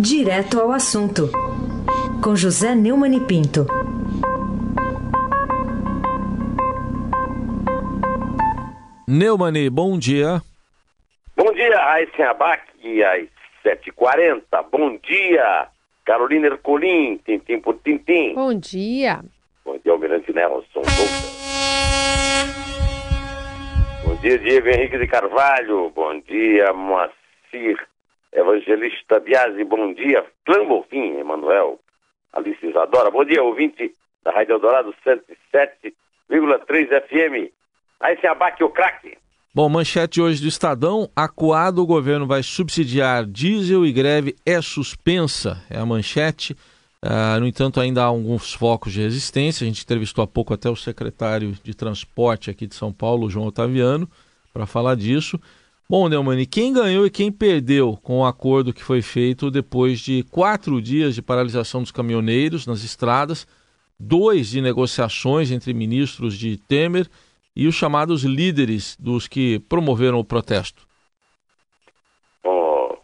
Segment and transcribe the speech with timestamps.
[0.00, 1.28] Direto ao assunto,
[2.22, 3.66] com José Neumann e Pinto.
[9.08, 10.40] Neumani, bom dia.
[11.36, 13.28] Bom dia, Aysen Abac, às
[13.66, 14.40] 7h40.
[14.70, 15.66] Bom dia,
[16.04, 18.34] Carolina Ercolim, tintim por tintim.
[18.34, 19.24] Bom dia.
[19.64, 20.82] Bom dia, Almirante Nelson.
[24.04, 25.90] Bom dia, Diego Henrique de Carvalho.
[25.90, 27.84] Bom dia, Moacir
[28.32, 29.64] Evangelista Biasi.
[29.64, 30.60] Bom dia, Clã
[30.92, 31.78] Emanuel.
[32.32, 33.10] Alice Isadora.
[33.10, 33.92] Bom dia, ouvinte
[34.22, 35.92] da Rádio Eldorado 107,3
[37.08, 37.52] FM.
[38.00, 39.16] Aí se abaque o craque.
[39.54, 41.10] Bom, manchete hoje do Estadão.
[41.16, 45.64] Acuado, o governo vai subsidiar diesel e greve é suspensa.
[45.70, 46.54] É a manchete.
[47.02, 49.64] Uh, no entanto, ainda há alguns focos de resistência.
[49.64, 53.46] A gente entrevistou há pouco até o secretário de Transporte aqui de São Paulo, João
[53.46, 54.08] Otaviano,
[54.52, 55.40] para falar disso.
[55.90, 60.22] Bom, Neumani, quem ganhou e quem perdeu com o acordo que foi feito depois de
[60.22, 63.46] quatro dias de paralisação dos caminhoneiros nas estradas,
[63.98, 67.06] dois de negociações entre ministros de Temer
[67.56, 70.86] e os chamados líderes dos que promoveram o protesto?
[72.44, 72.94] Oh,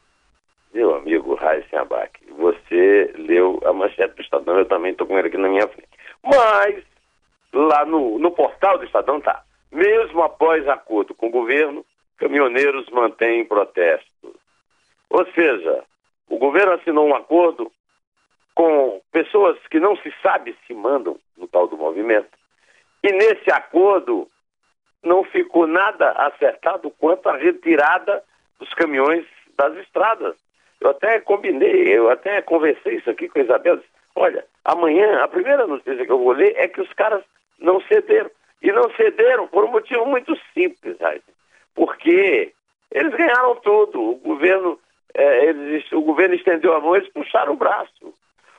[0.74, 5.28] meu amigo Raíssen Abac, você leu a manchete do Estadão, eu também estou com ele
[5.28, 5.88] aqui na minha frente.
[6.22, 6.84] Mas,
[7.50, 11.82] lá no, no portal do Estadão tá, mesmo após acordo com o governo,
[12.18, 14.32] caminhoneiros mantêm protestos.
[15.10, 15.84] Ou seja,
[16.28, 17.70] o governo assinou um acordo
[18.54, 22.28] com pessoas que não se sabe se mandam no tal do movimento.
[23.02, 24.28] E nesse acordo,
[25.02, 28.22] não ficou nada acertado quanto à retirada
[28.58, 29.26] dos caminhões
[29.56, 30.34] das estradas.
[30.80, 33.80] Eu até combinei, eu até conversei isso aqui com a Isabel.
[34.16, 37.22] Olha, amanhã, a primeira notícia que eu vou ler é que os caras
[37.58, 38.30] não cederam.
[38.62, 40.96] E não cederam por um motivo muito simples,
[41.74, 42.52] porque
[42.90, 44.00] eles ganharam tudo.
[44.00, 44.78] O governo,
[45.12, 48.14] é, eles, o governo estendeu a mão, eles puxaram o braço.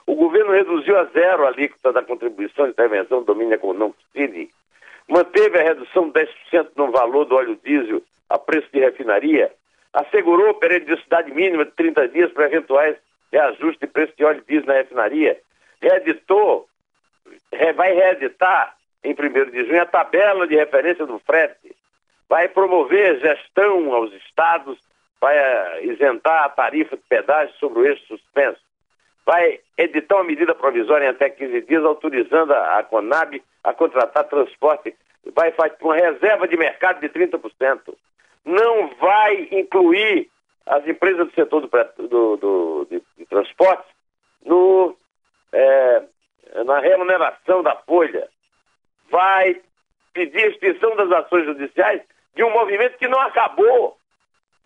[0.05, 4.49] O governo reduziu a zero a alíquota da contribuição de intervenção do domínio econômico CID
[5.08, 9.52] manteve a redução de 10% no valor do óleo diesel a preço de refinaria,
[9.93, 12.98] assegurou periodicidade mínima de 30 dias para eventuais
[13.31, 15.39] reajustes de preço de óleo diesel na refinaria,
[15.81, 16.67] reeditou,
[17.75, 21.74] vai reeditar em 1 de junho a tabela de referência do frete,
[22.30, 24.77] vai promover gestão aos estados,
[25.21, 28.59] vai eh, isentar a tarifa de pedágio sobre o eixo suspenso,
[29.25, 34.95] vai editar uma medida provisória em até 15 dias, autorizando a, Conab a contratar transporte,
[35.33, 37.95] vai fazer uma reserva de mercado de 30%.
[38.45, 40.30] Não vai incluir
[40.67, 43.87] as empresas do setor do, do, do de, de transporte
[44.45, 44.95] no,
[45.52, 46.03] é,
[46.63, 48.27] na remuneração da folha.
[49.09, 49.59] Vai
[50.13, 52.02] pedir extinção das ações judiciais
[52.36, 53.98] de um movimento que não acabou.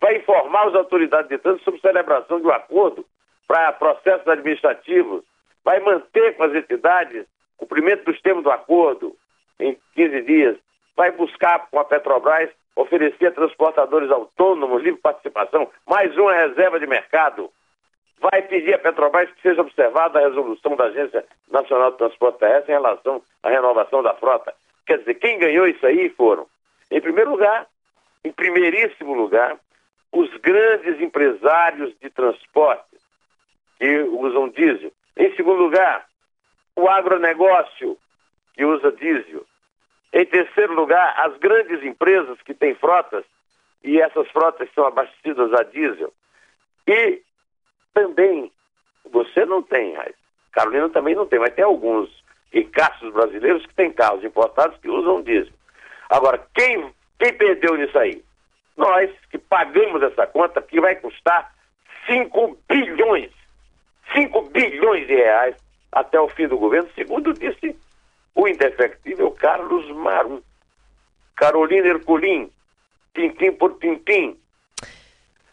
[0.00, 3.04] Vai informar as autoridades de trânsito sobre celebração de um acordo
[3.46, 5.22] para processos administrativos,
[5.64, 7.26] vai manter com as entidades
[7.60, 9.14] cumprimento dos termos do acordo
[9.58, 10.56] em 15 dias,
[10.96, 16.86] vai buscar com a Petrobras oferecer a transportadores autônomos livre participação, mais uma reserva de
[16.86, 17.50] mercado,
[18.18, 22.72] vai pedir à Petrobras que seja observada a resolução da Agência Nacional de Transporte Terrestre
[22.72, 24.54] em relação à renovação da frota.
[24.86, 26.46] Quer dizer, quem ganhou isso aí foram,
[26.90, 27.66] em primeiro lugar,
[28.24, 29.58] em primeiríssimo lugar,
[30.12, 32.98] os grandes empresários de transporte,
[33.78, 34.92] que usam diesel.
[35.16, 36.06] Em segundo lugar,
[36.76, 37.96] o agronegócio,
[38.54, 39.46] que usa diesel.
[40.12, 43.24] Em terceiro lugar, as grandes empresas que têm frotas,
[43.82, 46.12] e essas frotas são abastecidas a diesel.
[46.86, 47.22] E
[47.94, 48.52] também,
[49.10, 49.96] você não tem,
[50.52, 52.10] Carolina também não tem, mas tem alguns
[52.52, 55.52] ricaços brasileiros que têm carros importados que usam diesel.
[56.10, 58.22] Agora, quem, quem perdeu nisso aí?
[58.76, 61.54] Nós que pagamos essa conta, que vai custar
[62.06, 63.30] 5 bilhões
[64.14, 65.56] 5 bilhões de reais
[65.92, 67.76] até o fim do governo, segundo disse
[68.34, 70.40] o indefectível Carlos Marum.
[71.36, 72.50] Carolina Herculin,
[73.14, 74.36] tintim por tintim.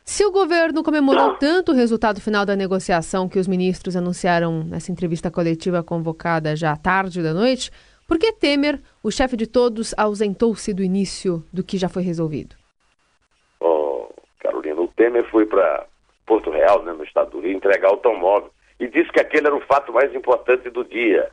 [0.04, 4.92] Se o governo comemorou tanto o resultado final da negociação que os ministros anunciaram nessa
[4.92, 7.72] entrevista coletiva convocada já à tarde da noite,
[8.08, 12.56] por que Temer, o chefe de todos, ausentou-se do início do que já foi resolvido?
[13.60, 14.08] Oh,
[14.40, 15.86] Carolina, o Temer foi para
[16.26, 18.50] Porto Real, né, no estado do Rio, entregar automóvel.
[18.80, 21.30] E disse que aquele era o fato mais importante do dia.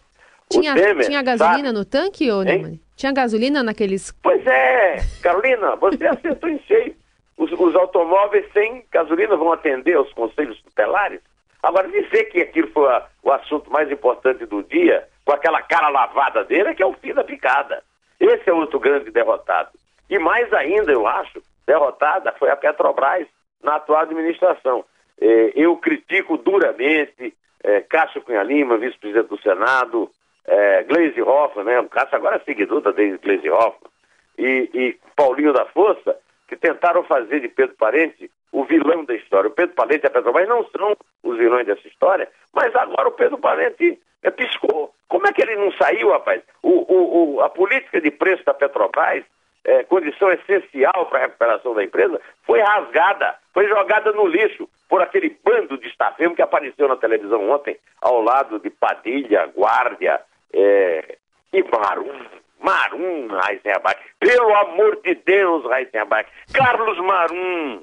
[0.50, 1.78] Tinha, Temer, tinha gasolina sabe?
[1.78, 2.80] no tanque, ô Neumann?
[2.96, 4.12] Tinha gasolina naqueles.
[4.22, 6.94] Pois é, Carolina, você acertou em cheio.
[7.36, 11.20] Os, os, automóveis sem gasolina vão atender aos conselhos tutelares.
[11.62, 15.88] Agora, dizer que aquilo foi a, o assunto mais importante do dia, com aquela cara
[15.88, 17.82] lavada dele, é que é o fim da picada.
[18.20, 19.70] Esse é outro grande derrotado.
[20.08, 23.26] E mais ainda, eu acho, derrotada foi a Petrobras
[23.62, 24.84] na atual administração.
[25.20, 30.10] É, eu critico duramente é, Cássio Cunha Lima, vice-presidente do Senado,
[30.46, 31.80] é, Gleisi Hoffmann, né?
[31.80, 33.90] O Cássio agora é seguidor da Gleisi Hoffmann,
[34.38, 36.16] e, e Paulinho da Força,
[36.46, 39.48] que tentaram fazer de Pedro Parente o vilão da história.
[39.48, 43.12] O Pedro Parente e a Petrobras não são os vilões dessa história, mas agora o
[43.12, 44.94] Pedro Parente é, piscou.
[45.08, 46.40] Como é que ele não saiu, rapaz?
[46.62, 49.24] O, o, o a política de preço da Petrobras,
[49.64, 55.02] é, condição essencial para a recuperação da empresa, foi rasgada, foi jogada no lixo por
[55.02, 60.20] aquele bando de estafemo que apareceu na televisão ontem, ao lado de Padilha, Guardia
[60.52, 61.16] é,
[61.52, 62.24] e Marum.
[62.60, 63.98] Marum, Heisenberg.
[64.20, 66.28] Pelo amor de Deus, Heisenberg.
[66.52, 67.82] Carlos Marum.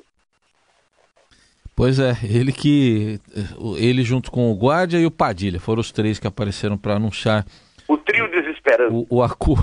[1.82, 3.20] Pois é, ele que.
[3.76, 7.44] Ele junto com o Guardia e o Padilha foram os três que apareceram para anunciar.
[7.88, 8.96] O trio desesperado.
[8.96, 9.56] O, o, acu,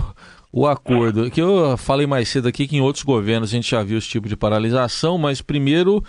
[0.53, 1.31] o acordo.
[1.31, 4.09] Que eu falei mais cedo aqui que em outros governos a gente já viu esse
[4.09, 6.03] tipo de paralisação, mas primeiro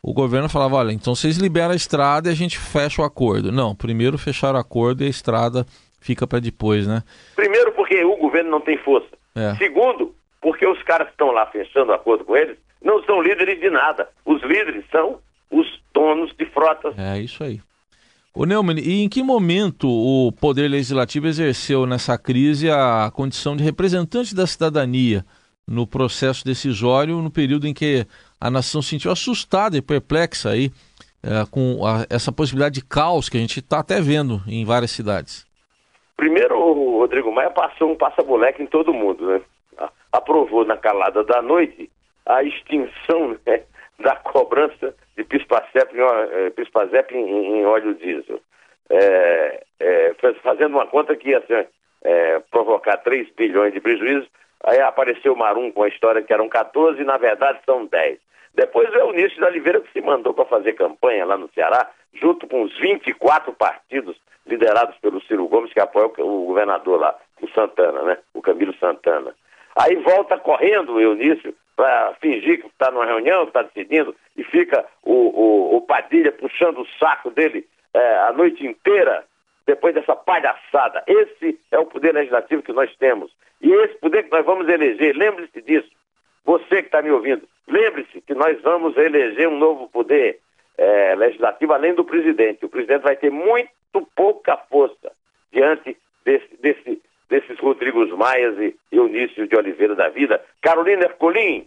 [0.00, 3.50] o governo falava: olha, então vocês liberam a estrada e a gente fecha o acordo.
[3.50, 5.66] Não, primeiro fecharam o acordo e a estrada
[6.00, 7.02] fica para depois, né?
[7.34, 9.08] Primeiro, porque o governo não tem força.
[9.34, 9.56] É.
[9.56, 13.68] Segundo, porque os caras que estão lá fechando acordo com eles não são líderes de
[13.68, 14.08] nada.
[14.24, 15.18] Os líderes são
[15.50, 16.94] os donos de frotas.
[16.98, 17.60] É isso aí.
[18.34, 23.64] O Neumann, e em que momento o Poder Legislativo exerceu nessa crise a condição de
[23.64, 25.24] representante da cidadania
[25.66, 28.06] no processo decisório, no período em que
[28.38, 30.70] a nação se sentiu assustada e perplexa aí
[31.22, 34.90] é, com a, essa possibilidade de caos que a gente está até vendo em várias
[34.90, 35.46] cidades?
[36.16, 39.40] Primeiro, o Rodrigo Maia passou um passa-boleque em todo mundo, né?
[40.12, 41.90] Aprovou na calada da noite
[42.24, 43.62] a extinção né,
[43.98, 48.40] da cobrança de Pispazep em, em, em, óleo diesel.
[48.88, 51.66] É, é, fazendo uma conta que ia assim,
[52.04, 54.28] é, provocar 3 bilhões de prejuízos,
[54.62, 58.18] aí apareceu o Marum com a história que eram 14 e na verdade são 10.
[58.54, 61.90] Depois é o Nício da Oliveira que se mandou para fazer campanha lá no Ceará,
[62.14, 64.16] junto com os 24 partidos
[64.46, 68.18] liderados pelo Ciro Gomes, que apoia o governador lá, o Santana, né?
[68.32, 69.34] O Camilo Santana.
[69.74, 74.42] Aí volta correndo o Eunício para fingir que está numa reunião, que está decidindo, e
[74.42, 79.24] fica o, o, o, Padilha puxando o saco dele é, a noite inteira,
[79.66, 81.04] depois dessa palhaçada.
[81.06, 83.30] Esse é o poder legislativo que nós temos.
[83.60, 85.90] E esse poder que nós vamos eleger, lembre-se disso.
[86.44, 90.38] Você que está me ouvindo, lembre-se que nós vamos eleger um novo poder
[90.78, 92.64] é, legislativo além do presidente.
[92.64, 93.68] O presidente vai ter muito
[94.14, 95.12] pouca força
[95.52, 100.40] diante desse, desse, desses Rodrigos Maias e Eunício de Oliveira da Vida.
[100.60, 101.66] Carolina Ercolim.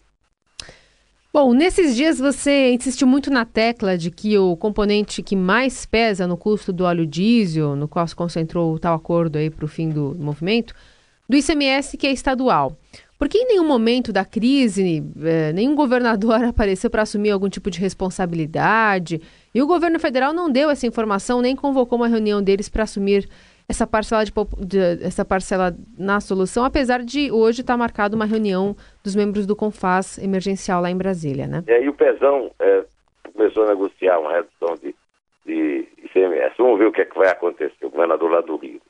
[1.32, 6.26] Bom, nesses dias você insistiu muito na tecla de que o componente que mais pesa
[6.26, 9.68] no custo do óleo diesel, no qual se concentrou o tal acordo aí para o
[9.68, 10.74] fim do movimento,
[11.30, 12.76] do ICMS que é estadual.
[13.20, 17.80] Porque em nenhum momento da crise, eh, nenhum governador apareceu para assumir algum tipo de
[17.80, 19.22] responsabilidade
[19.54, 23.30] e o governo federal não deu essa informação nem convocou uma reunião deles para assumir
[23.70, 24.32] essa parcela, de,
[24.66, 29.46] de, essa parcela na solução, apesar de hoje estar tá marcada uma reunião dos membros
[29.46, 31.64] do CONFAS emergencial lá em Brasília, né?
[31.68, 32.84] É, e o Pezão é,
[33.32, 34.96] começou a negociar uma redução de,
[35.46, 36.56] de ICMS.
[36.58, 38.82] Vamos ver o que, é que vai acontecer, o governador lá do Rio.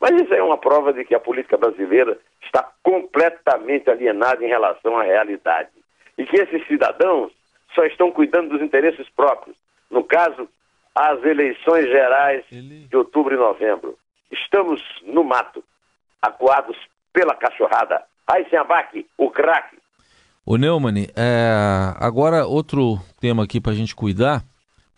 [0.00, 4.96] Mas isso é uma prova de que a política brasileira está completamente alienada em relação
[4.96, 5.70] à realidade.
[6.16, 7.32] E que esses cidadãos
[7.74, 9.56] só estão cuidando dos interesses próprios.
[9.90, 10.48] No caso,
[10.94, 13.98] as eleições gerais de outubro e novembro.
[14.30, 15.62] Estamos no mato,
[16.20, 16.76] acuados
[17.12, 18.02] pela cachorrada.
[18.26, 19.76] Aí abaque, o craque.
[20.44, 24.40] O Neumann, é, agora outro tema aqui para a gente cuidar.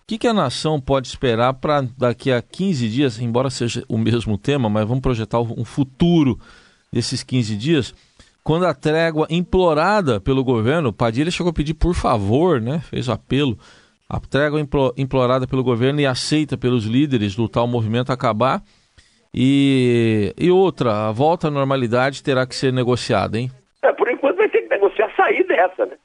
[0.02, 3.96] O que, que a nação pode esperar para daqui a 15 dias, embora seja o
[3.96, 6.38] mesmo tema, mas vamos projetar um futuro
[6.92, 7.94] desses 15 dias,
[8.42, 13.12] quando a trégua implorada pelo governo, Padilha chegou a pedir por favor, né, fez o
[13.12, 13.58] apelo,
[14.08, 14.60] a trégua
[14.96, 18.62] implorada pelo governo e aceita pelos líderes do tal movimento acabar,
[19.34, 23.48] e, e outra, a volta à normalidade terá que ser negociada, hein?
[23.82, 25.96] É, por enquanto vai ter que negociar sair dessa, né?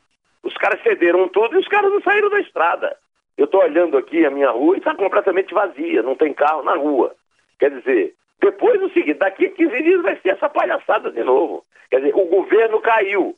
[0.43, 2.95] Os caras cederam tudo e os caras não saíram da estrada.
[3.37, 6.75] Eu estou olhando aqui a minha rua e está completamente vazia, não tem carro na
[6.75, 7.13] rua.
[7.59, 11.65] Quer dizer, depois o seguinte, daqui a 15 dias vai ser essa palhaçada de novo.
[11.89, 13.35] Quer dizer, o governo caiu.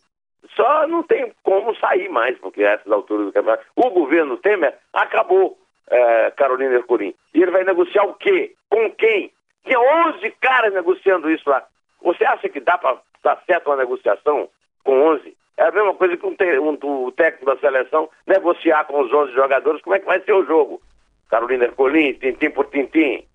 [0.56, 3.66] Só não tem como sair mais, porque a essas alturas do campeonato.
[3.76, 5.58] O governo Temer acabou,
[5.90, 7.14] é, Carolina Ercolim.
[7.34, 8.54] E ele vai negociar o quê?
[8.70, 9.32] Com quem?
[9.68, 11.64] Tinha 11 caras negociando isso lá.
[12.02, 14.48] Você acha que dá para dar certo uma negociação
[14.84, 15.36] com 11?
[15.58, 19.82] É a mesma coisa que um, um, técnico da seleção negociar com os 11 jogadores.
[19.82, 20.82] Como é que vai ser o jogo?
[21.30, 23.26] Carolina Ercolim, tintim por tintim.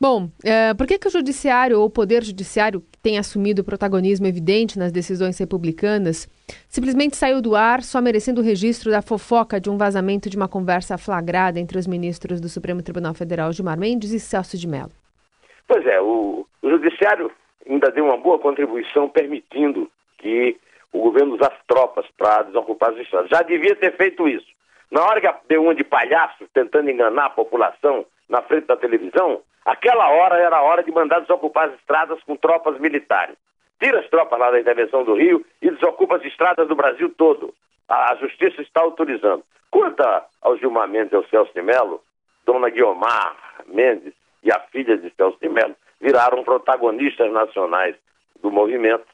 [0.00, 4.78] Bom, é, por que, que o judiciário ou o poder judiciário tem assumido protagonismo evidente
[4.78, 6.28] nas decisões republicanas,
[6.68, 10.48] simplesmente saiu do ar só merecendo o registro da fofoca de um vazamento de uma
[10.48, 15.03] conversa flagrada entre os ministros do Supremo Tribunal Federal Gilmar Mendes e Celso de Mello.
[15.66, 17.30] Pois é, o, o Judiciário
[17.68, 20.58] ainda deu uma boa contribuição permitindo que
[20.92, 23.30] o governo usasse tropas para desocupar as estradas.
[23.30, 24.46] Já devia ter feito isso.
[24.90, 29.40] Na hora que deu uma de palhaço tentando enganar a população na frente da televisão,
[29.64, 33.36] aquela hora era a hora de mandar desocupar as estradas com tropas militares.
[33.80, 37.52] Tira as tropas lá da intervenção do Rio e desocupa as estradas do Brasil todo.
[37.88, 39.42] A justiça está autorizando.
[39.70, 40.02] Quanto
[40.40, 42.00] ao Gilmar Mendes e ao Celso de Mello,
[42.46, 47.96] Dona Guiomar Mendes e a filha de Celso de Mello viraram protagonistas nacionais
[48.42, 49.06] do movimento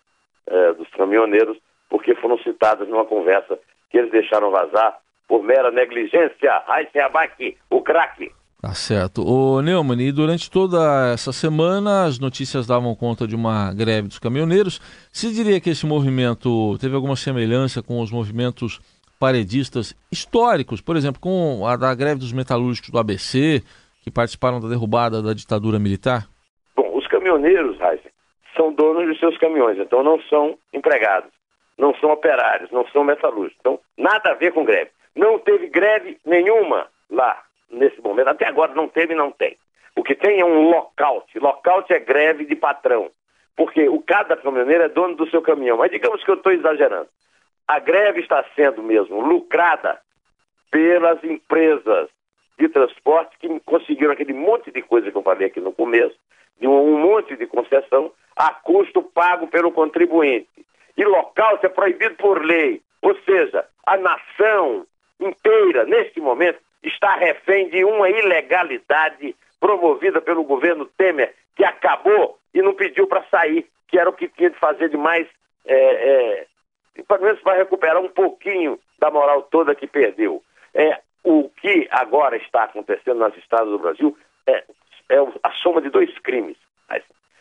[0.46, 1.56] eh, dos caminhoneiros,
[1.88, 3.58] porque foram citadas numa conversa
[3.90, 6.62] que eles deixaram vazar por mera negligência.
[6.66, 8.32] Raíssen Abac, o craque.
[8.60, 9.22] Tá certo.
[9.24, 14.18] O Neumann, e durante toda essa semana as notícias davam conta de uma greve dos
[14.18, 14.80] caminhoneiros.
[15.10, 18.80] Se diria que esse movimento teve alguma semelhança com os movimentos
[19.18, 23.62] paredistas históricos, por exemplo, com a da greve dos metalúrgicos do ABC,
[24.00, 26.26] que participaram da derrubada da ditadura militar?
[26.74, 28.10] Bom, os caminhoneiros, Heisen,
[28.56, 31.30] são donos de seus caminhões, então não são empregados,
[31.78, 33.58] não são operários, não são metalúrgicos.
[33.60, 34.90] Então, nada a ver com greve.
[35.14, 38.28] Não teve greve nenhuma lá nesse momento.
[38.28, 39.56] Até agora não teve e não tem.
[39.96, 41.38] O que tem é um lockout.
[41.38, 43.10] Lockout é greve de patrão.
[43.56, 45.78] Porque o cada caminhoneiro é dono do seu caminhão.
[45.78, 47.08] Mas digamos que eu estou exagerando.
[47.66, 50.00] A greve está sendo mesmo lucrada
[50.70, 52.08] pelas empresas
[52.60, 56.14] de transporte que conseguiram aquele monte de coisa que eu falei aqui no começo,
[56.60, 60.48] de um, monte de concessão a custo pago pelo contribuinte.
[60.96, 62.82] E lockout é proibido por lei.
[63.00, 64.86] Ou seja, a nação
[65.18, 72.60] inteira, neste momento, está refém de uma ilegalidade promovida pelo governo Temer, que acabou e
[72.60, 75.26] não pediu para sair, que era o que tinha de fazer de mais,
[75.64, 76.46] é, é,
[77.08, 80.42] pelo menos para recuperar um pouquinho da moral toda que perdeu.
[80.74, 84.64] É, o que agora está acontecendo nas estradas do Brasil é,
[85.08, 86.56] é a soma de dois crimes: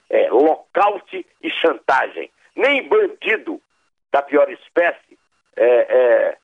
[0.10, 2.30] é, lockout e chantagem.
[2.56, 3.62] Nem bandido
[4.12, 5.18] da pior espécie
[5.56, 6.38] é, é,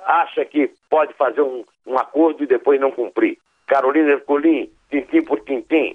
[0.00, 3.38] acha que pode fazer um, um acordo e depois não cumprir.
[3.66, 5.94] Carolina Ercolim, tintim por tintim.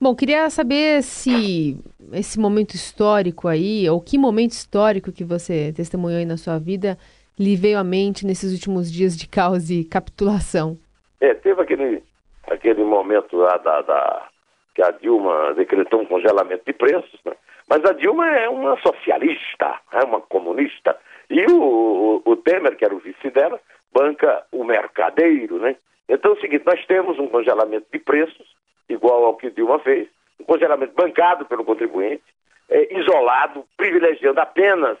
[0.00, 1.78] Bom, queria saber se
[2.12, 6.98] esse momento histórico aí, ou que momento histórico que você testemunhou aí na sua vida,
[7.38, 10.78] lhe veio à mente nesses últimos dias de caos e capitulação.
[11.20, 12.02] É, teve aquele,
[12.48, 14.28] aquele momento lá da, da,
[14.74, 17.32] que a Dilma decretou um congelamento de preços, né?
[17.68, 20.96] mas a Dilma é uma socialista, é uma comunista,
[21.28, 23.60] e o, o, o Temer, que era o vice dela,
[23.92, 25.76] banca o mercadeiro, né?
[26.08, 28.46] Então é o seguinte, nós temos um congelamento de preços,
[28.88, 32.22] igual ao que Dilma fez, um congelamento bancado pelo contribuinte,
[32.68, 34.98] é, isolado, privilegiando apenas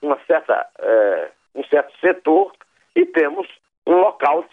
[0.00, 2.52] uma certa, é, um certo setor,
[2.94, 3.48] e temos
[3.86, 4.48] um lockout.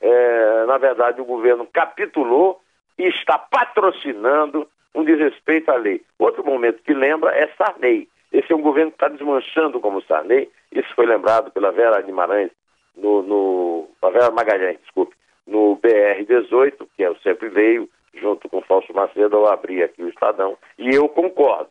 [0.00, 2.60] É, na verdade, o governo capitulou
[2.98, 6.02] e está patrocinando um desrespeito à lei.
[6.18, 8.08] Outro momento que lembra é Sarney.
[8.32, 10.50] Esse é um governo que está desmanchando como Sarney.
[10.72, 12.50] Isso foi lembrado pela Vera Guimarães,
[12.96, 15.14] no, no, a Vera Magalhães, desculpe,
[15.46, 20.02] no BR-18, que é o Sempre Veio, junto com o Fausto Macedo, ao abrir aqui
[20.02, 20.56] o Estadão.
[20.78, 21.70] E eu concordo.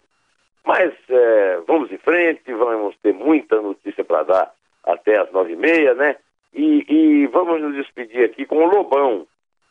[0.65, 4.51] Mas é, vamos em frente, vamos ter muita notícia para dar
[5.09, 6.15] até as nove e meia, né?
[6.53, 9.25] E, e, vamos nos despedir aqui com o Lobão.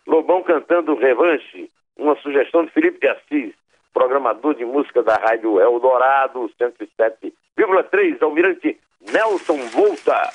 [0.07, 3.55] Lobão cantando Revanche, uma sugestão de Felipe de Assis
[3.93, 8.79] programador de música da Rádio Eldorado, 107,3, Almirante
[9.13, 10.31] Nelson Volta.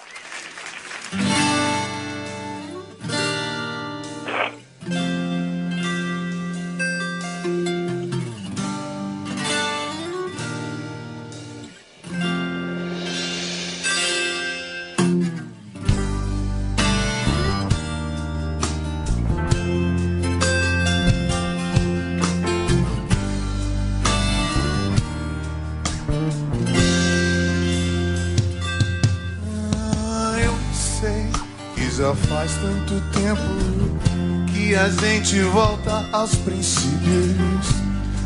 [32.64, 33.42] Tanto tempo
[34.54, 37.68] que a gente volta aos princípios,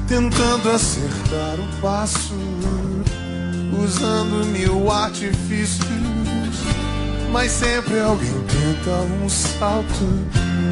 [0.07, 2.35] tentando acertar o passo,
[3.83, 5.87] usando mil artifícios.
[7.31, 8.91] Mas sempre alguém tenta
[9.23, 10.27] um salto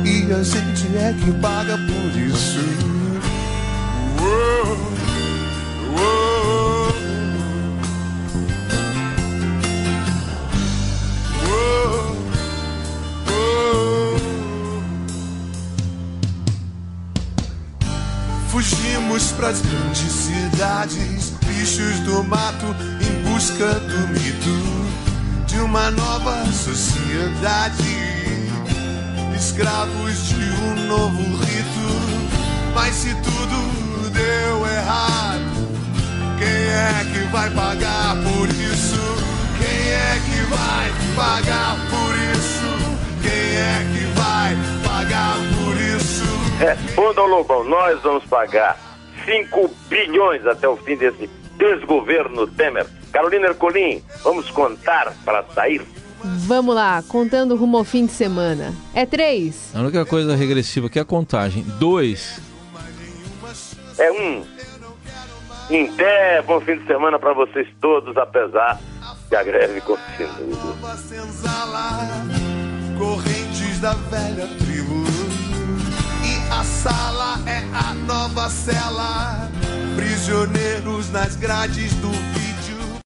[0.06, 2.60] e a gente é que paga por isso.
[4.22, 4.95] Uou.
[19.46, 22.66] Pras grandes cidades, bichos do mato
[23.00, 27.84] em busca do mito de uma nova sociedade.
[29.36, 35.70] Escravos de um novo rito, mas se tudo deu errado,
[36.40, 39.00] quem é que vai pagar por isso?
[39.60, 42.98] Quem é que vai pagar por isso?
[43.22, 46.26] Quem é que vai pagar por isso?
[46.58, 48.95] Responda ao Lobão, nós vamos pagar
[49.26, 52.86] 5 bilhões até o fim desse desgoverno Temer.
[53.12, 55.82] Carolina Ercolim, vamos contar para sair?
[56.24, 58.74] Vamos lá, contando rumo ao fim de semana.
[58.94, 59.72] É três.
[59.76, 61.64] A única coisa regressiva aqui é a contagem.
[61.80, 62.40] Dois.
[63.98, 64.44] É um.
[65.70, 68.80] Em pé, bom fim de semana para vocês todos, apesar
[69.30, 70.76] que a greve continua.
[72.98, 75.05] Correntes da velha tribo.
[76.66, 79.50] Sala é a nova cela.
[79.96, 82.12] Prisioneiros nas grades do